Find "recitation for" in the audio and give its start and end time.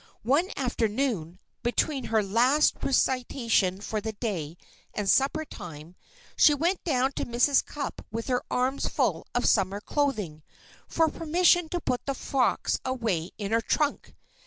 2.81-4.01